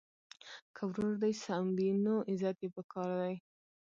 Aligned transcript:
که 0.75 0.81
ورور 0.89 1.13
دي 1.23 1.33
سم 1.43 1.63
وي 1.77 1.89
نو 2.05 2.15
عزت 2.29 2.57
یې 2.63 2.69
په 2.75 2.81
کار 2.91 3.09
دی. 3.21 3.35